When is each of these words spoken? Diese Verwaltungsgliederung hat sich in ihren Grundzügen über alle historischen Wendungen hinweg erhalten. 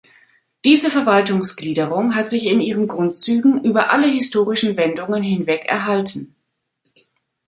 Diese 0.65 0.89
Verwaltungsgliederung 0.89 2.15
hat 2.15 2.27
sich 2.31 2.47
in 2.47 2.59
ihren 2.59 2.87
Grundzügen 2.87 3.63
über 3.63 3.91
alle 3.91 4.07
historischen 4.07 4.75
Wendungen 4.75 5.21
hinweg 5.21 5.65
erhalten. 5.65 6.33